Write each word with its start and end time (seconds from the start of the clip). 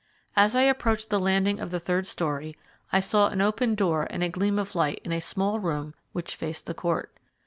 As 0.35 0.55
I 0.55 0.63
approached 0.63 1.11
the 1.11 1.19
landing 1.19 1.59
of 1.59 1.69
the 1.69 1.79
third 1.79 2.07
story 2.07 2.57
I 2.91 2.99
saw 2.99 3.27
an 3.29 3.39
open 3.39 3.75
door 3.75 4.07
and 4.09 4.23
a 4.23 4.29
gleam 4.29 4.57
of 4.57 4.73
light 4.73 4.99
in 5.03 5.11
a 5.11 5.21
small 5.21 5.59
room 5.59 5.93
which 6.11 6.35
faced 6.35 6.65
the 6.65 6.73
court. 6.73 7.15